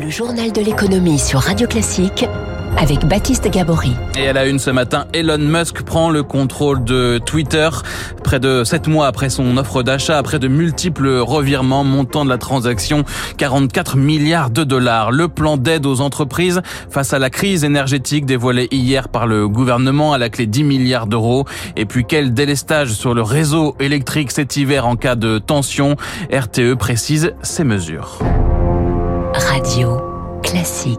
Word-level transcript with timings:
Le 0.00 0.10
journal 0.10 0.52
de 0.52 0.60
l'économie 0.60 1.18
sur 1.18 1.40
Radio 1.40 1.66
Classique 1.66 2.24
avec 2.76 3.04
Baptiste 3.04 3.50
Gabory. 3.50 3.90
Et 4.16 4.28
à 4.28 4.32
la 4.32 4.46
une 4.46 4.60
ce 4.60 4.70
matin, 4.70 5.06
Elon 5.12 5.38
Musk 5.38 5.82
prend 5.82 6.10
le 6.10 6.22
contrôle 6.22 6.84
de 6.84 7.18
Twitter. 7.18 7.68
Près 8.22 8.38
de 8.38 8.62
sept 8.62 8.86
mois 8.86 9.08
après 9.08 9.28
son 9.28 9.56
offre 9.56 9.82
d'achat, 9.82 10.16
après 10.16 10.38
de 10.38 10.46
multiples 10.46 11.08
revirements, 11.08 11.82
montant 11.82 12.24
de 12.24 12.30
la 12.30 12.38
transaction 12.38 13.04
44 13.38 13.96
milliards 13.96 14.50
de 14.50 14.62
dollars. 14.62 15.10
Le 15.10 15.26
plan 15.26 15.56
d'aide 15.56 15.84
aux 15.84 16.00
entreprises 16.00 16.62
face 16.88 17.12
à 17.12 17.18
la 17.18 17.30
crise 17.30 17.64
énergétique 17.64 18.24
dévoilé 18.24 18.68
hier 18.70 19.08
par 19.08 19.26
le 19.26 19.48
gouvernement 19.48 20.12
à 20.12 20.18
la 20.18 20.28
clé 20.28 20.46
10 20.46 20.62
milliards 20.62 21.08
d'euros. 21.08 21.44
Et 21.76 21.86
puis 21.86 22.04
quel 22.06 22.34
délestage 22.34 22.92
sur 22.92 23.14
le 23.14 23.22
réseau 23.22 23.74
électrique 23.80 24.30
cet 24.30 24.56
hiver 24.56 24.86
en 24.86 24.94
cas 24.94 25.16
de 25.16 25.38
tension. 25.38 25.96
RTE 26.32 26.74
précise 26.78 27.32
ses 27.42 27.64
mesures. 27.64 28.20
Radio 29.38 30.00
classique. 30.42 30.98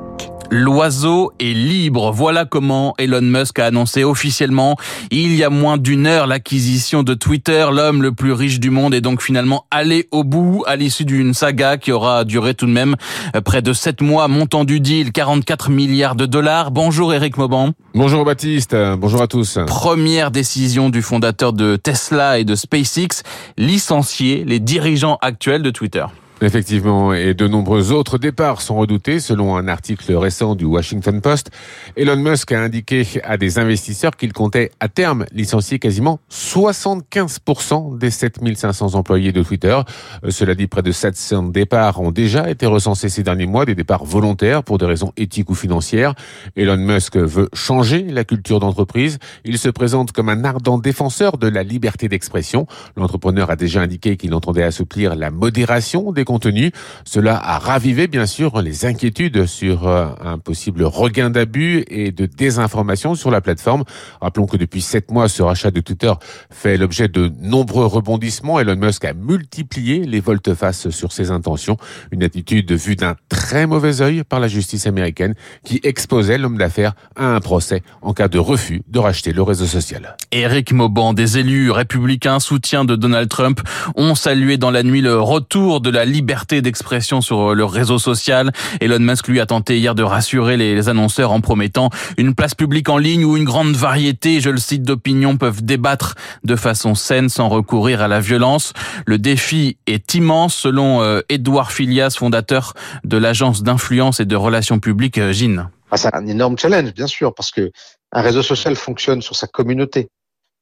L'oiseau 0.49 1.33
est 1.39 1.53
libre. 1.53 2.11
Voilà 2.11 2.45
comment 2.45 2.93
Elon 2.97 3.21
Musk 3.21 3.59
a 3.59 3.65
annoncé 3.65 4.05
officiellement 4.05 4.77
il 5.11 5.35
y 5.35 5.43
a 5.43 5.49
moins 5.49 5.77
d'une 5.77 6.07
heure 6.07 6.25
l'acquisition 6.25 7.03
de 7.03 7.13
Twitter. 7.13 7.67
L'homme 7.71 8.01
le 8.01 8.13
plus 8.13 8.31
riche 8.31 8.61
du 8.61 8.69
monde 8.69 8.93
est 8.93 9.01
donc 9.01 9.21
finalement 9.21 9.65
allé 9.71 10.07
au 10.11 10.23
bout 10.23 10.63
à 10.67 10.77
l'issue 10.77 11.03
d'une 11.03 11.33
saga 11.33 11.77
qui 11.77 11.91
aura 11.91 12.23
duré 12.23 12.53
tout 12.53 12.65
de 12.65 12.71
même 12.71 12.95
euh, 13.35 13.41
près 13.41 13.61
de 13.61 13.73
sept 13.73 14.01
mois. 14.01 14.29
Montant 14.29 14.63
du 14.63 14.79
deal, 14.79 15.11
44 15.11 15.69
milliards 15.69 16.15
de 16.15 16.25
dollars. 16.25 16.71
Bonjour 16.71 17.13
Eric 17.13 17.37
Mauban. 17.37 17.71
Bonjour 17.93 18.23
Baptiste. 18.23 18.75
Bonjour 18.97 19.21
à 19.21 19.27
tous. 19.27 19.59
Première 19.67 20.31
décision 20.31 20.89
du 20.89 21.01
fondateur 21.01 21.51
de 21.51 21.75
Tesla 21.75 22.39
et 22.39 22.45
de 22.45 22.55
SpaceX, 22.55 23.23
licencier 23.57 24.45
les 24.45 24.59
dirigeants 24.59 25.17
actuels 25.21 25.61
de 25.61 25.71
Twitter. 25.71 26.05
Effectivement, 26.41 27.13
et 27.13 27.33
de 27.33 27.49
nombreux 27.49 27.91
autres 27.91 28.17
départs 28.17 28.61
sont 28.61 28.77
redoutés. 28.77 29.19
Selon 29.19 29.57
un 29.57 29.67
article 29.67 30.15
récent 30.15 30.55
du 30.55 30.63
Washington 30.63 31.19
Post, 31.19 31.51
Elon 31.97 32.15
Musk 32.15 32.53
a 32.53 32.61
indiqué 32.61 33.05
à 33.25 33.35
des 33.35 33.59
investisseurs 33.59 34.15
qu'il 34.15 34.31
comptait 34.31 34.71
à 34.79 34.87
terme 34.87 35.25
licencier 35.33 35.79
quasiment 35.79 36.21
75% 36.31 37.97
des 37.97 38.09
7500 38.09 38.95
employés 38.95 39.33
de 39.33 39.43
Twitter. 39.43 39.77
Euh, 40.23 40.31
cela 40.31 40.55
dit, 40.55 40.67
près 40.67 40.81
de 40.81 40.93
700 40.93 41.49
départs 41.49 41.99
ont 41.99 42.11
déjà 42.11 42.49
été 42.49 42.65
recensés 42.65 43.09
ces 43.09 43.23
derniers 43.23 43.45
mois, 43.45 43.65
des 43.65 43.75
départs 43.75 44.05
volontaires 44.05 44.63
pour 44.63 44.77
des 44.77 44.85
raisons 44.85 45.11
éthiques 45.17 45.49
ou 45.49 45.55
financières. 45.55 46.15
Elon 46.55 46.77
Musk 46.77 47.17
veut 47.17 47.49
changer 47.51 48.03
la 48.03 48.23
culture 48.23 48.61
d'entreprise. 48.61 49.19
Il 49.43 49.57
se 49.57 49.67
présente 49.67 50.13
comme 50.13 50.29
un 50.29 50.45
ardent 50.45 50.77
défenseur 50.77 51.37
de 51.37 51.47
la 51.47 51.63
liberté 51.63 52.07
d'expression. 52.07 52.65
L'entrepreneur 52.95 53.51
a 53.51 53.57
déjà 53.57 53.81
indiqué 53.81 54.15
qu'il 54.15 54.33
entendait 54.33 54.63
assouplir 54.63 55.17
la 55.17 55.31
modération 55.31 56.13
des 56.13 56.28
contenu. 56.29 56.71
Cela 57.05 57.43
a 57.43 57.57
ravivé 57.57 58.05
bien 58.05 58.27
sûr 58.27 58.61
les 58.61 58.85
inquiétudes 58.85 59.47
sur 59.47 59.87
euh, 59.87 60.05
un 60.23 60.37
possible 60.37 60.83
regain 60.83 61.31
d'abus 61.31 61.83
et 61.87 62.11
de 62.11 62.27
désinformation 62.27 63.15
sur 63.15 63.31
la 63.31 63.41
plateforme. 63.41 63.83
Rappelons 64.21 64.45
que 64.45 64.55
depuis 64.55 64.81
sept 64.81 65.09
mois, 65.09 65.27
ce 65.27 65.41
rachat 65.41 65.71
de 65.71 65.79
Twitter 65.79 66.13
fait 66.51 66.77
l'objet 66.77 67.07
de 67.07 67.31
nombreux 67.41 67.87
rebondissements. 67.87 68.59
Elon 68.59 68.75
Musk 68.75 69.05
a 69.05 69.13
multiplié 69.13 70.05
les 70.05 70.19
volte-face 70.19 70.91
sur 70.91 71.11
ses 71.13 71.31
intentions, 71.31 71.77
une 72.11 72.21
attitude 72.21 72.71
vue 72.73 72.95
d'un 72.95 73.15
très 73.27 73.65
mauvais 73.65 73.99
œil 74.01 74.23
par 74.23 74.39
la 74.39 74.47
justice 74.47 74.85
américaine 74.85 75.33
qui 75.63 75.79
exposait 75.81 76.37
l'homme 76.37 76.59
d'affaires 76.59 76.93
à 77.15 77.25
un 77.25 77.39
procès 77.39 77.81
en 78.03 78.13
cas 78.13 78.27
de 78.27 78.37
refus 78.37 78.83
de 78.87 78.99
racheter 78.99 79.33
le 79.33 79.41
réseau 79.41 79.65
social. 79.65 80.15
Éric 80.31 80.73
Mauban, 80.73 81.13
des 81.13 81.39
élus 81.39 81.71
républicains 81.71 82.39
soutiens 82.39 82.85
de 82.85 82.95
Donald 82.95 83.29
Trump, 83.29 83.61
ont 83.95 84.13
salué 84.13 84.57
dans 84.57 84.69
la 84.69 84.83
nuit 84.83 85.01
le 85.01 85.19
retour 85.19 85.81
de 85.81 85.89
la 85.89 86.05
d'expression 86.21 87.21
sur 87.21 87.55
le 87.55 87.65
réseau 87.65 87.99
social. 87.99 88.51
Elon 88.81 88.99
Musk 88.99 89.27
lui 89.27 89.39
a 89.39 89.45
tenté 89.45 89.77
hier 89.77 89.95
de 89.95 90.03
rassurer 90.03 90.57
les 90.57 90.89
annonceurs 90.89 91.31
en 91.31 91.41
promettant 91.41 91.89
une 92.17 92.35
place 92.35 92.55
publique 92.55 92.89
en 92.89 92.97
ligne 92.97 93.25
où 93.25 93.37
une 93.37 93.43
grande 93.43 93.75
variété, 93.75 94.41
je 94.41 94.49
le 94.49 94.57
cite, 94.57 94.83
d'opinions 94.83 95.37
peuvent 95.37 95.63
débattre 95.63 96.15
de 96.43 96.55
façon 96.55 96.95
saine 96.95 97.29
sans 97.29 97.49
recourir 97.49 98.01
à 98.01 98.07
la 98.07 98.19
violence. 98.19 98.73
Le 99.05 99.17
défi 99.17 99.77
est 99.87 100.13
immense 100.13 100.55
selon 100.55 101.01
euh, 101.01 101.21
Edouard 101.29 101.71
Filias, 101.71 102.15
fondateur 102.17 102.73
de 103.03 103.17
l'agence 103.17 103.63
d'influence 103.63 104.19
et 104.19 104.25
de 104.25 104.35
relations 104.35 104.79
publiques 104.79 105.17
euh, 105.17 105.31
GIN. 105.31 105.69
Ah, 105.91 105.97
c'est 105.97 106.13
un 106.13 106.27
énorme 106.27 106.57
challenge, 106.57 106.93
bien 106.93 107.07
sûr, 107.07 107.33
parce 107.33 107.51
que 107.51 107.71
un 108.11 108.21
réseau 108.21 108.41
social 108.41 108.75
fonctionne 108.75 109.21
sur 109.21 109.35
sa 109.35 109.47
communauté. 109.47 110.09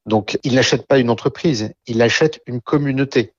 Donc, 0.06 0.38
il 0.44 0.56
n'achète 0.56 0.88
pas 0.88 1.00
une 1.00 1.10
entreprise, 1.10 1.74
il 1.86 2.02
achète 2.02 2.42
une 2.48 2.62
communauté. 2.62 3.34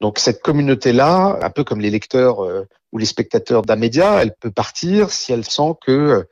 Donc 0.00 0.18
cette 0.18 0.42
communauté-là, 0.42 1.38
un 1.42 1.50
peu 1.50 1.64
comme 1.64 1.80
les 1.80 1.90
lecteurs 1.90 2.44
euh, 2.44 2.66
ou 2.92 2.98
les 2.98 3.06
spectateurs 3.06 3.62
d'un 3.62 3.76
média, 3.76 4.22
elle 4.22 4.34
peut 4.38 4.50
partir 4.50 5.10
si 5.10 5.32
elle 5.32 5.44
sent 5.44 5.74
que 5.84 5.92
euh, 5.92 6.22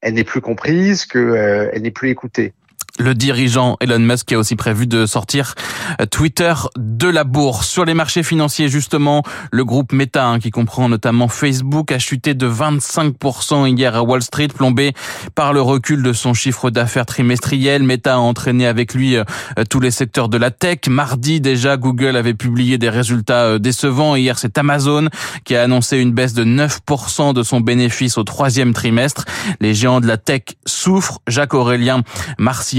elle 0.00 0.14
n'est 0.14 0.24
plus 0.24 0.40
comprise, 0.40 1.06
qu'elle 1.06 1.22
euh, 1.22 1.78
n'est 1.78 1.90
plus 1.90 2.10
écoutée. 2.10 2.54
Le 2.98 3.14
dirigeant 3.14 3.76
Elon 3.80 3.98
Musk 3.98 4.32
a 4.32 4.38
aussi 4.38 4.56
prévu 4.56 4.86
de 4.86 5.04
sortir 5.04 5.54
euh, 6.00 6.06
Twitter 6.06 6.54
de 6.78 7.08
la 7.08 7.24
bourse. 7.24 7.68
Sur 7.68 7.84
les 7.84 7.92
marchés 7.92 8.22
financiers, 8.22 8.68
justement, 8.68 9.22
le 9.50 9.64
groupe 9.66 9.92
Meta, 9.92 10.26
hein, 10.26 10.38
qui 10.38 10.50
comprend 10.50 10.88
notamment 10.88 11.28
Facebook, 11.28 11.92
a 11.92 11.98
chuté 11.98 12.32
de 12.32 12.48
25% 12.48 13.76
hier 13.76 13.94
à 13.94 14.02
Wall 14.02 14.22
Street, 14.22 14.48
plombé 14.48 14.94
par 15.34 15.52
le 15.52 15.60
recul 15.60 16.02
de 16.02 16.14
son 16.14 16.32
chiffre 16.32 16.70
d'affaires 16.70 17.04
trimestriel. 17.04 17.82
Meta 17.82 18.14
a 18.14 18.18
entraîné 18.18 18.66
avec 18.66 18.94
lui 18.94 19.16
euh, 19.16 19.24
tous 19.68 19.80
les 19.80 19.90
secteurs 19.90 20.30
de 20.30 20.38
la 20.38 20.50
tech. 20.50 20.78
Mardi, 20.88 21.42
déjà, 21.42 21.76
Google 21.76 22.16
avait 22.16 22.34
publié 22.34 22.78
des 22.78 22.88
résultats 22.88 23.44
euh, 23.44 23.58
décevants. 23.58 24.16
Hier, 24.16 24.38
c'est 24.38 24.56
Amazon 24.56 25.08
qui 25.44 25.54
a 25.54 25.62
annoncé 25.62 25.98
une 25.98 26.12
baisse 26.12 26.32
de 26.32 26.44
9% 26.44 27.34
de 27.34 27.42
son 27.42 27.60
bénéfice 27.60 28.16
au 28.16 28.24
troisième 28.24 28.72
trimestre. 28.72 29.26
Les 29.60 29.74
géants 29.74 30.00
de 30.00 30.06
la 30.06 30.16
tech 30.16 30.42
souffrent. 30.64 31.20
Jacques 31.26 31.54
Aurélien 31.54 32.02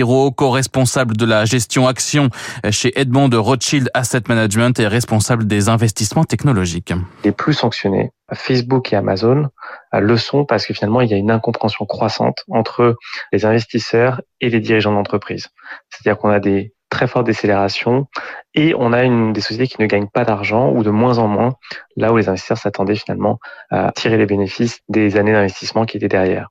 Co-responsable 0.08 1.18
de 1.18 1.26
la 1.26 1.46
gestion 1.46 1.88
action 1.88 2.30
chez 2.72 2.98
Edmond 3.00 3.28
de 3.28 3.38
Rothschild 3.38 3.90
Asset 3.94 4.24
Management 4.30 4.80
et 4.80 4.88
responsable 4.88 5.46
des 5.46 5.70
investissements 5.70 6.24
technologiques. 6.24 6.94
Les 7.24 7.32
plus 7.32 7.54
sanctionnés, 7.54 8.12
Facebook 8.34 8.94
et 8.94 8.96
Amazon, 8.96 9.50
euh, 9.94 10.00
le 10.00 10.18
sont 10.18 10.46
parce 10.46 10.66
que 10.66 10.74
finalement, 10.74 11.02
il 11.02 11.10
y 11.10 11.14
a 11.14 11.18
une 11.18 11.32
incompréhension 11.32 11.86
croissante 11.86 12.44
entre 12.50 12.96
les 13.32 13.46
investisseurs 13.46 14.22
et 14.42 14.50
les 14.50 14.60
dirigeants 14.60 14.94
d'entreprise. 14.94 15.48
C'est-à-dire 15.90 16.20
qu'on 16.20 16.30
a 16.30 16.40
des 16.40 16.74
très 16.90 17.08
fortes 17.08 17.26
décélérations 17.26 18.08
et 18.54 18.74
on 18.78 18.94
a 18.94 19.04
des 19.34 19.42
sociétés 19.42 19.68
qui 19.68 19.82
ne 19.82 19.88
gagnent 19.88 20.08
pas 20.08 20.24
d'argent 20.24 20.72
ou 20.72 20.84
de 20.84 20.90
moins 20.90 21.18
en 21.18 21.28
moins 21.28 21.54
là 21.98 22.14
où 22.14 22.18
les 22.18 22.30
investisseurs 22.30 22.58
s'attendaient 22.58 22.96
finalement 22.96 23.40
à 23.70 23.92
tirer 23.92 24.18
les 24.18 24.26
bénéfices 24.26 24.80
des 24.88 25.18
années 25.18 25.34
d'investissement 25.34 25.86
qui 25.86 25.98
étaient 25.98 26.08
derrière. 26.08 26.48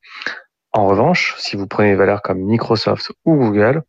En 0.77 0.89
revanche, 0.89 1.35
si 1.39 1.57
vous 1.57 1.67
prenez 1.67 1.93
des 1.93 1.97
valeurs 1.97 2.21
comme 2.21 2.41
Microsoft 2.41 3.11
ou 3.25 3.35
Google, 3.35 3.83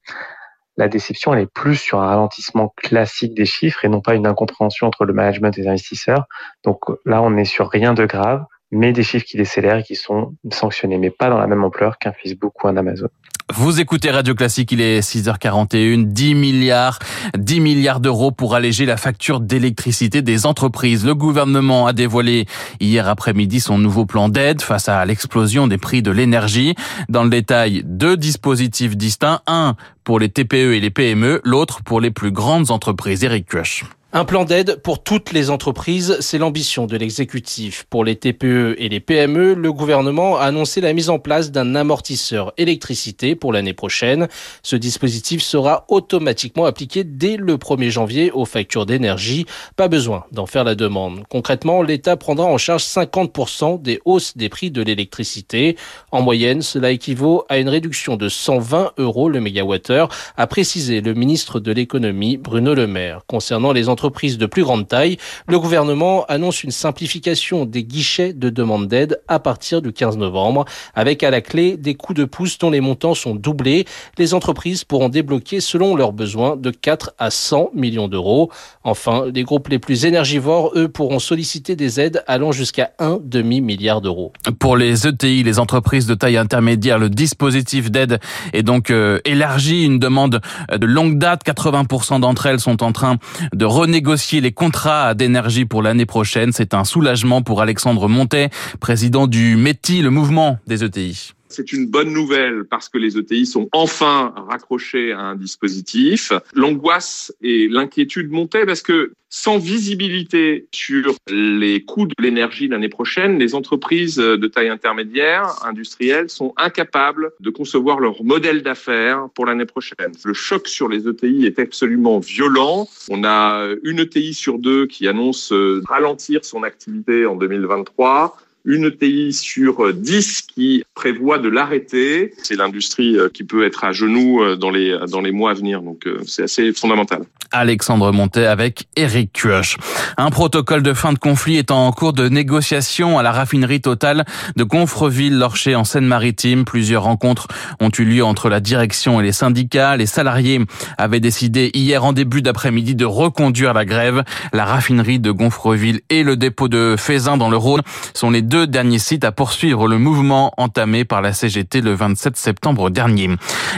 la 0.77 0.87
déception 0.87 1.33
elle 1.33 1.41
est 1.41 1.53
plus 1.53 1.75
sur 1.75 1.99
un 1.99 2.07
ralentissement 2.07 2.73
classique 2.77 3.33
des 3.33 3.43
chiffres 3.45 3.83
et 3.83 3.89
non 3.89 3.99
pas 3.99 4.15
une 4.15 4.25
incompréhension 4.25 4.87
entre 4.87 5.03
le 5.03 5.11
management 5.11 5.57
et 5.57 5.63
les 5.63 5.67
investisseurs. 5.67 6.27
Donc 6.63 6.85
là, 7.03 7.21
on 7.21 7.31
n'est 7.31 7.43
sur 7.43 7.69
rien 7.69 7.93
de 7.93 8.05
grave, 8.05 8.45
mais 8.71 8.93
des 8.93 9.03
chiffres 9.03 9.25
qui 9.25 9.37
décélèrent 9.37 9.77
et 9.77 9.83
qui 9.83 9.95
sont 9.95 10.35
sanctionnés, 10.51 10.97
mais 10.97 11.09
pas 11.09 11.29
dans 11.29 11.37
la 11.37 11.47
même 11.47 11.63
ampleur 11.63 11.97
qu'un 11.97 12.13
Facebook 12.13 12.63
ou 12.63 12.67
un 12.67 12.77
Amazon. 12.77 13.07
Vous 13.53 13.79
écoutez 13.79 14.11
Radio 14.11 14.35
Classique, 14.35 14.73
il 14.73 14.81
est 14.81 14.99
6h41, 14.99 16.03
10 16.03 16.35
milliards, 16.35 16.99
10 17.37 17.61
milliards 17.61 18.01
d'euros 18.01 18.31
pour 18.31 18.55
alléger 18.55 18.85
la 18.85 18.97
facture 18.97 19.39
d'électricité 19.39 20.21
des 20.21 20.45
entreprises. 20.45 21.05
Le 21.05 21.15
gouvernement 21.15 21.87
a 21.87 21.93
dévoilé 21.93 22.45
hier 22.81 23.07
après-midi 23.07 23.61
son 23.61 23.77
nouveau 23.77 24.05
plan 24.05 24.27
d'aide 24.27 24.61
face 24.61 24.89
à 24.89 25.05
l'explosion 25.05 25.67
des 25.67 25.77
prix 25.77 26.01
de 26.01 26.11
l'énergie. 26.11 26.75
Dans 27.07 27.23
le 27.23 27.29
détail, 27.29 27.83
deux 27.85 28.17
dispositifs 28.17 28.97
distincts, 28.97 29.39
un 29.47 29.77
pour 30.03 30.19
les 30.19 30.27
TPE 30.27 30.73
et 30.73 30.81
les 30.81 30.89
PME, 30.89 31.39
l'autre 31.45 31.83
pour 31.83 32.01
les 32.01 32.11
plus 32.11 32.31
grandes 32.31 32.69
entreprises. 32.69 33.23
Eric 33.23 33.47
Kush. 33.47 33.85
Un 34.17 34.25
plan 34.25 34.45
d'aide 34.45 34.77
pour 34.81 35.03
toutes 35.03 35.31
les 35.31 35.51
entreprises, 35.51 36.17
c'est 36.21 36.39
l'ambition 36.39 36.87
de 36.87 36.97
l'exécutif. 36.97 37.85
Pour 37.87 38.03
les 38.03 38.15
TPE 38.15 38.73
et 38.79 38.89
les 38.89 38.99
PME, 38.99 39.53
le 39.53 39.71
gouvernement 39.71 40.37
a 40.37 40.45
annoncé 40.45 40.81
la 40.81 40.91
mise 40.93 41.11
en 41.11 41.19
place 41.19 41.51
d'un 41.51 41.75
amortisseur 41.75 42.51
électricité 42.57 43.35
pour 43.35 43.53
l'année 43.53 43.75
prochaine. 43.75 44.27
Ce 44.63 44.75
dispositif 44.75 45.43
sera 45.43 45.85
automatiquement 45.87 46.65
appliqué 46.65 47.03
dès 47.03 47.37
le 47.37 47.57
1er 47.57 47.91
janvier 47.91 48.31
aux 48.31 48.45
factures 48.45 48.87
d'énergie. 48.87 49.45
Pas 49.75 49.87
besoin 49.87 50.25
d'en 50.31 50.47
faire 50.47 50.63
la 50.63 50.73
demande. 50.73 51.21
Concrètement, 51.29 51.83
l'État 51.83 52.17
prendra 52.17 52.47
en 52.47 52.57
charge 52.57 52.85
50% 52.85 53.79
des 53.83 54.01
hausses 54.03 54.35
des 54.35 54.49
prix 54.49 54.71
de 54.71 54.81
l'électricité. 54.81 55.77
En 56.11 56.23
moyenne, 56.23 56.63
cela 56.63 56.89
équivaut 56.89 57.45
à 57.49 57.59
une 57.59 57.69
réduction 57.69 58.17
de 58.17 58.29
120 58.29 58.93
euros 58.97 59.29
le 59.29 59.41
mégawattheure, 59.41 60.09
a 60.37 60.47
précisé 60.47 61.01
le 61.01 61.13
ministre 61.13 61.59
de 61.59 61.71
l'économie 61.71 62.37
Bruno 62.37 62.73
Le 62.73 62.87
Maire. 62.87 63.21
Concernant 63.27 63.73
les 63.73 63.89
entreprises 63.89 64.06
entreprises 64.07 64.37
de 64.37 64.45
plus 64.45 64.63
grande 64.63 64.87
taille. 64.87 65.17
Le 65.49 65.59
gouvernement 65.59 66.23
annonce 66.29 66.63
une 66.63 66.71
simplification 66.71 67.65
des 67.65 67.83
guichets 67.83 68.31
de 68.31 68.49
demande 68.49 68.87
d'aide 68.87 69.19
à 69.27 69.39
partir 69.39 69.81
du 69.81 69.91
15 69.91 70.17
novembre, 70.17 70.63
avec 70.95 71.23
à 71.23 71.29
la 71.29 71.41
clé 71.41 71.75
des 71.75 71.95
coups 71.95 72.17
de 72.17 72.23
pouce 72.23 72.57
dont 72.57 72.69
les 72.69 72.79
montants 72.79 73.15
sont 73.15 73.35
doublés. 73.35 73.83
Les 74.17 74.33
entreprises 74.33 74.85
pourront 74.85 75.09
débloquer 75.09 75.59
selon 75.59 75.93
leurs 75.93 76.13
besoins 76.13 76.55
de 76.55 76.71
4 76.71 77.15
à 77.19 77.29
100 77.29 77.71
millions 77.75 78.07
d'euros. 78.07 78.49
Enfin, 78.85 79.25
les 79.33 79.43
groupes 79.43 79.67
les 79.67 79.79
plus 79.79 80.05
énergivores, 80.05 80.71
eux, 80.75 80.87
pourront 80.87 81.19
solliciter 81.19 81.75
des 81.75 81.99
aides 81.99 82.23
allant 82.27 82.53
jusqu'à 82.53 82.91
un 82.99 83.19
demi-milliard 83.21 83.99
d'euros. 83.99 84.31
Pour 84.57 84.77
les 84.77 85.05
ETI, 85.05 85.43
les 85.43 85.59
entreprises 85.59 86.07
de 86.07 86.15
taille 86.15 86.37
intermédiaire, 86.37 86.97
le 86.97 87.09
dispositif 87.09 87.91
d'aide 87.91 88.19
est 88.53 88.63
donc 88.63 88.89
euh, 88.89 89.19
élargi. 89.25 89.83
Une 89.83 89.99
demande 89.99 90.39
de 90.71 90.85
longue 90.85 91.17
date. 91.17 91.41
80% 91.45 92.21
d'entre 92.21 92.45
elles 92.45 92.61
sont 92.61 92.81
en 92.83 92.93
train 92.93 93.17
de 93.53 93.65
renégocier 93.65 93.86
les 93.87 94.51
contrats 94.51 95.13
d'énergie 95.13 95.65
pour 95.65 95.81
l'année 95.81 96.05
prochaine. 96.05 96.51
C'est 96.51 96.73
un 96.73 96.83
soulagement 96.83 97.41
pour 97.41 97.61
Alexandre 97.61 98.07
Montet, 98.07 98.49
président 98.79 99.27
du 99.27 99.55
METI, 99.55 100.01
le 100.01 100.09
mouvement 100.09 100.59
des 100.67 100.83
ETI. 100.83 101.36
C'est 101.49 101.71
une 101.71 101.87
bonne 101.87 102.11
nouvelle 102.11 102.65
parce 102.65 102.89
que 102.89 102.97
les 102.97 103.17
ETI 103.17 103.45
sont 103.45 103.69
enfin 103.71 104.33
raccrochés 104.49 105.11
à 105.11 105.19
un 105.19 105.35
dispositif. 105.35 106.31
L'angoisse 106.53 107.33
et 107.41 107.67
l'inquiétude 107.67 108.29
montaient 108.29 108.65
parce 108.65 108.81
que 108.81 109.13
sans 109.29 109.57
visibilité 109.57 110.67
sur 110.71 111.15
les 111.29 111.83
coûts 111.83 112.07
de 112.07 112.15
l'énergie 112.19 112.67
l'année 112.67 112.89
prochaine, 112.89 113.37
les 113.37 113.55
entreprises 113.55 114.15
de 114.15 114.47
taille 114.47 114.69
intermédiaire, 114.69 115.53
industrielles, 115.65 116.29
sont 116.29 116.53
incapables 116.55 117.31
de 117.41 117.49
concevoir 117.49 117.99
leur 117.99 118.23
modèle 118.23 118.63
d'affaires 118.63 119.27
pour 119.35 119.45
l'année 119.45 119.65
prochaine. 119.65 120.13
Le 120.23 120.33
choc 120.33 120.67
sur 120.67 120.87
les 120.87 121.07
ETI 121.07 121.45
est 121.45 121.59
absolument 121.59 122.19
violent. 122.19 122.87
On 123.09 123.23
a 123.25 123.67
une 123.83 123.99
ETI 123.99 124.33
sur 124.33 124.59
deux 124.59 124.87
qui 124.87 125.07
annonce 125.07 125.53
ralentir 125.87 126.45
son 126.45 126.63
activité 126.63 127.25
en 127.25 127.35
2023 127.35 128.37
une 128.67 128.85
ETI 128.85 129.31
sur 129.31 129.93
10 129.93 130.41
qui 130.41 130.83
prévoit 130.93 131.39
de 131.39 131.47
l'arrêter. 131.47 132.33
C'est 132.43 132.55
l'industrie 132.55 133.17
euh, 133.17 133.29
qui 133.29 133.45
peut 133.45 133.65
être 133.65 133.85
à 133.85 133.93
genoux 133.93 134.43
euh, 134.43 134.57
dans 134.57 134.69
les, 134.69 134.95
dans 135.09 135.21
les 135.21 135.31
mois 135.31 135.51
à 135.51 135.53
venir. 135.53 135.81
Donc 135.81 136.05
euh, 136.05 136.19
c'est 136.27 136.43
assez 136.43 136.73
fondamental. 136.73 137.21
Alexandre 137.53 138.11
Montet 138.11 138.45
avec 138.45 138.87
Eric 138.97 139.31
Kioch. 139.31 139.77
Un 140.17 140.29
protocole 140.31 140.83
de 140.83 140.93
fin 140.93 141.13
de 141.13 141.17
conflit 141.17 141.55
est 141.55 141.71
en 141.71 141.89
cours 141.93 142.11
de 142.11 142.27
négociation 142.27 143.17
à 143.17 143.23
la 143.23 143.31
raffinerie 143.31 143.79
totale 143.79 144.25
de 144.57 144.65
Gonfreville-Lorcher 144.65 145.75
en 145.75 145.85
Seine-Maritime. 145.85 146.65
Plusieurs 146.65 147.03
rencontres 147.03 147.47
ont 147.79 147.89
eu 147.97 148.03
lieu 148.03 148.25
entre 148.25 148.49
la 148.49 148.59
direction 148.59 149.21
et 149.21 149.23
les 149.23 149.31
syndicats. 149.31 149.95
Les 149.95 150.07
salariés 150.07 150.59
avaient 150.97 151.21
décidé 151.21 151.71
hier 151.73 152.03
en 152.03 152.11
début 152.11 152.41
d'après-midi 152.41 152.95
de 152.95 153.05
reconduire 153.05 153.73
la 153.73 153.85
grève. 153.85 154.23
La 154.51 154.65
raffinerie 154.65 155.19
de 155.19 155.31
Gonfreville 155.31 156.01
et 156.09 156.23
le 156.23 156.35
dépôt 156.35 156.67
de 156.67 156.95
Fézin 156.97 157.37
dans 157.37 157.49
le 157.49 157.57
Rhône 157.57 157.81
sont 158.13 158.29
les 158.29 158.41
deux 158.41 158.56
derniers 158.65 158.97
sites 158.97 159.23
à 159.23 159.31
poursuivre 159.31 159.87
le 159.87 159.99
mouvement 159.99 160.53
entamé 160.57 161.05
par 161.05 161.21
la 161.21 161.33
CGT 161.33 161.81
le 161.81 161.93
27 161.93 162.37
septembre 162.37 162.89
dernier. 162.89 163.29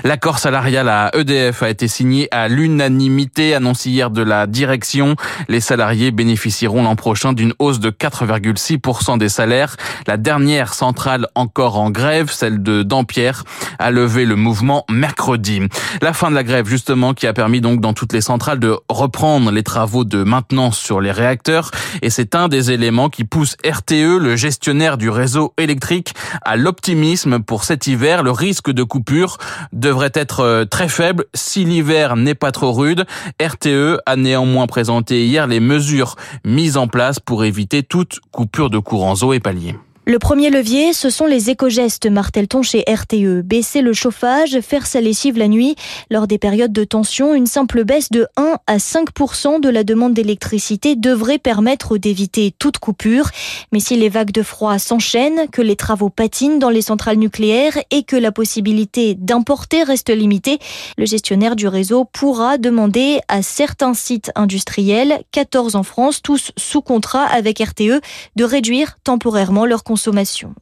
L'accord 0.04 0.40
salarial 0.40 0.88
à 0.88 1.12
EDF 1.14 1.64
a 1.64 1.70
été 1.70 1.88
signé 1.88 2.28
à 2.32 2.48
l'unanimité 2.48 3.56
annoncé 3.56 3.90
hier 3.90 4.12
de 4.12 4.22
la 4.22 4.48
direction. 4.48 5.16
Les 5.48 5.60
salariés 5.60 6.12
bénéficieront 6.12 6.84
l'an 6.84 6.96
prochain 6.96 7.34
d'une 7.34 7.54
hausse 7.60 7.80
de 7.80 7.90
4,6% 7.90 9.18
des 9.18 9.30
salaires. 9.30 9.76
La 10.08 10.18
dernière 10.18 10.74
centrale 10.74 11.28
encore 11.36 11.80
en 11.80 11.90
grève, 11.90 12.30
celle 12.32 12.62
de 12.62 12.84
Dampierre, 12.84 13.44
a 13.80 13.92
levé 13.92 14.26
le 14.26 14.36
mouvement 14.36 14.86
mercredi. 14.90 15.62
La 16.02 16.14
fin 16.14 16.30
de 16.30 16.36
la 16.36 16.44
grève, 16.44 16.68
justement, 16.68 17.14
qui 17.14 17.28
a 17.28 17.34
permis 17.34 17.60
donc 17.60 17.82
dans 17.82 17.94
toutes 17.94 18.14
les 18.14 18.22
centrales 18.22 18.60
de 18.60 18.78
reprendre 18.88 19.52
les 19.52 19.64
travaux 19.64 20.04
de 20.06 20.24
maintenance 20.24 20.78
sur 20.78 21.02
les 21.02 21.12
réacteurs. 21.12 21.72
Et 22.02 22.10
c'est 22.10 22.36
un 22.36 22.48
des 22.48 22.72
éléments 22.72 23.10
qui 23.10 23.24
pousse 23.24 23.58
RTE, 23.66 24.20
le 24.20 24.36
gestionnaire 24.36 24.59
du 24.98 25.10
réseau 25.10 25.54
électrique, 25.58 26.14
à 26.44 26.56
l'optimisme 26.56 27.40
pour 27.40 27.64
cet 27.64 27.88
hiver. 27.88 28.24
Le 28.24 28.32
risque 28.32 28.72
de 28.72 28.84
coupure 28.84 29.38
devrait 29.74 30.12
être 30.14 30.42
euh, 30.42 30.66
très 30.66 30.90
faible 30.90 31.26
si 31.34 31.66
l'hiver 31.66 32.16
n'est 32.16 32.36
pas 32.36 32.52
trop 32.52 32.72
rude. 32.72 33.06
RTE 33.42 34.00
a 34.06 34.16
néanmoins 34.16 34.68
présenté 34.68 35.26
hier 35.26 35.48
les 35.48 35.60
mesures 35.60 36.16
mises 36.46 36.78
en 36.78 36.88
place 36.88 37.20
pour 37.20 37.44
éviter 37.44 37.84
toute 37.84 38.20
coupure 38.32 38.70
de 38.70 38.80
courant. 38.80 39.16
et 39.34 39.40
Palier. 39.40 39.76
Le 40.10 40.18
premier 40.18 40.50
levier, 40.50 40.92
ce 40.92 41.12
sont 41.12 41.28
les 41.28 41.52
éco-gestes, 41.52 42.08
martèle-t-on 42.08 42.64
chez 42.64 42.84
RTE. 42.90 43.44
Baisser 43.44 43.82
le 43.82 43.94
chauffage, 43.94 44.60
faire 44.62 44.88
sa 44.88 45.02
lessive 45.02 45.38
la 45.38 45.48
nuit. 45.48 45.76
Lors 46.10 46.26
des 46.26 46.40
périodes 46.40 46.74
de 46.74 46.84
tension, 46.84 47.36
une 47.36 47.46
simple 47.46 47.84
baisse 47.84 48.10
de 48.10 48.26
1 48.36 48.58
à 48.66 48.78
5% 48.78 49.62
de 49.62 49.70
la 49.70 49.84
demande 49.84 50.16
d'électricité 50.16 50.96
devrait 50.96 51.38
permettre 51.38 52.00
d'éviter 52.00 52.52
toute 52.58 52.80
coupure. 52.80 53.30
Mais 53.72 53.80
si 53.80 53.98
les 53.98 54.10
vagues 54.10 54.32
de 54.32 54.42
froid 54.42 54.80
s'enchaînent, 54.80 55.48
que 55.52 55.62
les 55.62 55.76
travaux 55.76 56.10
patinent 56.10 56.58
dans 56.58 56.72
les 56.72 56.82
centrales 56.82 57.18
nucléaires 57.18 57.78
et 57.92 58.02
que 58.02 58.16
la 58.16 58.32
possibilité 58.32 59.14
d'importer 59.14 59.84
reste 59.84 60.10
limitée, 60.10 60.58
le 60.98 61.06
gestionnaire 61.06 61.56
du 61.56 61.68
réseau 61.68 62.04
pourra 62.04 62.58
demander 62.58 63.20
à 63.28 63.44
certains 63.44 63.94
sites 63.94 64.32
industriels, 64.34 65.22
14 65.34 65.76
en 65.76 65.84
France, 65.84 66.24
tous 66.24 66.52
sous 66.58 66.82
contrat 66.82 67.26
avec 67.26 67.60
RTE, 67.60 68.02
de 68.36 68.44
réduire 68.44 68.98
temporairement 69.04 69.68
leur 69.68 69.84
consommation 69.84 69.99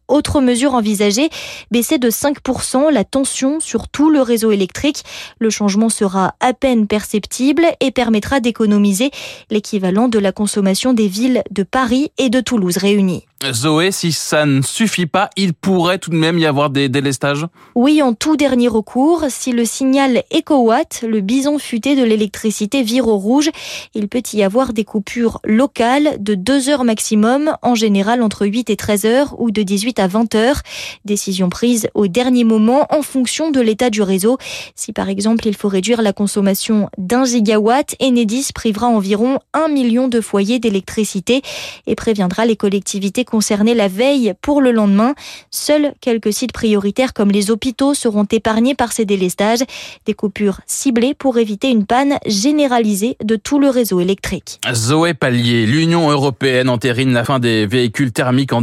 autre 0.07 0.41
mesure 0.41 0.73
envisagée, 0.73 1.29
baisser 1.71 1.97
de 1.97 2.09
5% 2.09 2.91
la 2.91 3.03
tension 3.03 3.59
sur 3.59 3.87
tout 3.87 4.09
le 4.09 4.21
réseau 4.21 4.51
électrique. 4.51 5.03
Le 5.39 5.49
changement 5.49 5.89
sera 5.89 6.35
à 6.39 6.53
peine 6.53 6.87
perceptible 6.87 7.65
et 7.79 7.91
permettra 7.91 8.39
d'économiser 8.39 9.11
l'équivalent 9.49 10.07
de 10.07 10.19
la 10.19 10.31
consommation 10.31 10.93
des 10.93 11.07
villes 11.07 11.43
de 11.51 11.63
Paris 11.63 12.11
et 12.17 12.29
de 12.29 12.39
Toulouse 12.39 12.77
réunies. 12.77 13.25
Zoé, 13.51 13.91
si 13.91 14.11
ça 14.11 14.47
ne 14.47 14.63
suffit 14.63 15.05
pas, 15.05 15.29
il 15.37 15.53
pourrait 15.53 15.99
tout 15.99 16.09
de 16.09 16.15
même 16.15 16.39
y 16.39 16.47
avoir 16.47 16.71
des 16.71 16.89
délestages? 16.89 17.45
Oui, 17.75 18.01
en 18.01 18.13
tout 18.13 18.35
dernier 18.35 18.67
recours, 18.67 19.25
si 19.29 19.51
le 19.51 19.63
signal 19.63 20.23
EcoWatt, 20.35 21.03
le 21.07 21.21
bison 21.21 21.59
futé 21.59 21.95
de 21.95 22.03
l'électricité, 22.03 22.81
vire 22.81 23.07
au 23.07 23.17
rouge, 23.17 23.51
il 23.93 24.07
peut 24.07 24.23
y 24.33 24.41
avoir 24.41 24.73
des 24.73 24.83
coupures 24.83 25.39
locales 25.43 26.17
de 26.19 26.33
2 26.33 26.69
heures 26.69 26.83
maximum, 26.83 27.55
en 27.61 27.75
général 27.75 28.23
entre 28.23 28.47
8 28.47 28.71
et 28.71 28.75
13 28.75 29.05
heures 29.05 29.16
ou 29.37 29.51
de 29.51 29.63
18 29.63 29.99
à 29.99 30.07
20 30.07 30.35
heures. 30.35 30.61
Décision 31.05 31.49
prise 31.49 31.87
au 31.93 32.07
dernier 32.07 32.43
moment 32.43 32.85
en 32.89 33.01
fonction 33.01 33.51
de 33.51 33.61
l'état 33.61 33.89
du 33.89 34.01
réseau. 34.01 34.37
Si 34.75 34.93
par 34.93 35.09
exemple 35.09 35.47
il 35.47 35.55
faut 35.55 35.67
réduire 35.67 36.01
la 36.01 36.13
consommation 36.13 36.89
d'un 36.97 37.25
gigawatt, 37.25 37.95
Enedis 38.01 38.49
privera 38.53 38.87
environ 38.87 39.39
1 39.53 39.67
million 39.69 40.07
de 40.07 40.21
foyers 40.21 40.59
d'électricité 40.59 41.41
et 41.85 41.95
préviendra 41.95 42.45
les 42.45 42.55
collectivités 42.55 43.25
concernés 43.25 43.73
la 43.73 43.87
veille 43.87 44.33
pour 44.41 44.61
le 44.61 44.71
lendemain. 44.71 45.15
Seuls 45.51 45.93
quelques 46.01 46.33
sites 46.33 46.51
prioritaires 46.51 47.13
comme 47.13 47.31
les 47.31 47.51
hôpitaux 47.51 47.93
seront 47.93 48.25
épargnés 48.31 48.75
par 48.75 48.91
ces 48.91 49.05
délestages. 49.05 49.63
Des 50.05 50.13
coupures 50.13 50.61
ciblées 50.65 51.13
pour 51.13 51.37
éviter 51.37 51.69
une 51.69 51.85
panne 51.85 52.17
généralisée 52.25 53.17
de 53.23 53.35
tout 53.35 53.59
le 53.59 53.69
réseau 53.69 53.99
électrique. 53.99 54.59
Zoé 54.73 55.13
Pallier, 55.13 55.65
l'Union 55.65 56.09
européenne 56.09 56.69
entérine 56.69 57.13
la 57.13 57.23
fin 57.23 57.39
des 57.39 57.65
véhicules 57.65 58.11
thermiques 58.11 58.53
en 58.53 58.61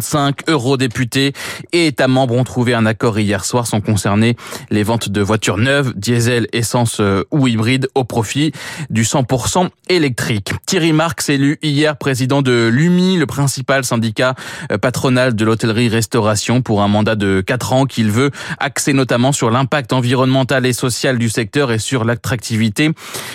2035. 0.00 0.48
Eurodéputés 0.48 1.32
et 1.72 1.86
États 1.86 2.08
membres 2.08 2.34
ont 2.34 2.44
trouvé 2.44 2.74
un 2.74 2.86
accord 2.86 3.18
hier 3.18 3.44
soir. 3.44 3.66
Sont 3.66 3.80
concernés 3.80 4.36
les 4.70 4.82
ventes 4.82 5.08
de 5.08 5.20
voitures 5.20 5.58
neuves, 5.58 5.92
diesel, 5.96 6.46
essence 6.52 7.00
euh, 7.00 7.24
ou 7.30 7.48
hybride 7.48 7.88
au 7.94 8.04
profit 8.04 8.52
du 8.90 9.04
100% 9.04 9.68
électrique. 9.88 10.52
Thierry 10.66 10.92
Marx 10.92 11.28
élu 11.28 11.58
hier 11.62 11.96
président 11.96 12.42
de 12.42 12.68
l'UMI, 12.72 13.16
le 13.16 13.26
principal 13.26 13.84
syndicat 13.84 14.02
syndicat 14.02 14.34
euh, 14.72 14.78
patronal 14.78 15.34
de 15.34 15.44
l'hôtellerie-restauration 15.44 16.60
pour 16.60 16.82
un 16.82 16.88
mandat 16.88 17.14
de 17.14 17.40
4 17.40 17.72
ans 17.72 17.86
qu'il 17.86 18.10
veut 18.10 18.30
axer 18.58 18.92
notamment 18.92 19.30
sur 19.30 19.50
l'impact 19.50 19.92
environnemental 19.92 20.66
et 20.66 20.72
social 20.72 21.18
du 21.18 21.28
secteur 21.28 21.70
et 21.70 21.78
sur 21.78 22.04
l'attractivité 22.04 22.90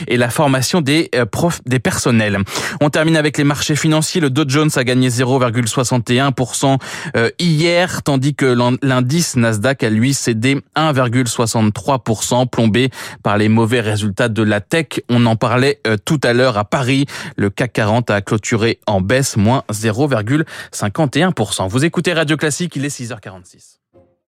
et 0.07 0.17
la 0.17 0.29
formation 0.29 0.81
des 0.81 1.09
euh, 1.15 1.25
profs, 1.25 1.61
des 1.65 1.79
personnels. 1.79 2.39
On 2.81 2.89
termine 2.89 3.15
avec 3.15 3.37
les 3.37 3.45
marchés 3.45 3.75
financiers. 3.75 4.19
Le 4.19 4.29
Dow 4.29 4.43
Jones 4.47 4.69
a 4.75 4.83
gagné 4.83 5.09
0,61% 5.09 6.33
euh, 7.15 7.29
hier, 7.39 8.03
tandis 8.03 8.35
que 8.35 8.45
l'indice 8.81 9.35
Nasdaq 9.35 9.83
a 9.83 9.89
lui 9.89 10.13
cédé 10.13 10.61
1,63%, 10.75 12.47
plombé 12.47 12.89
par 13.23 13.37
les 13.37 13.49
mauvais 13.49 13.81
résultats 13.81 14.29
de 14.29 14.43
la 14.43 14.61
tech. 14.61 15.01
On 15.09 15.25
en 15.25 15.35
parlait 15.35 15.81
tout 16.05 16.19
à 16.23 16.33
l'heure 16.33 16.57
à 16.57 16.65
Paris. 16.65 17.05
Le 17.35 17.49
CAC 17.49 17.73
40 17.73 18.09
a 18.11 18.21
clôturé 18.21 18.79
en 18.87 19.01
baisse, 19.01 19.37
moins 19.37 19.63
0,61%. 19.71 21.67
Vous 21.69 21.85
écoutez 21.85 22.13
Radio 22.13 22.37
Classique, 22.37 22.75
il 22.75 22.85
est 22.85 22.99
6h46. 22.99 23.77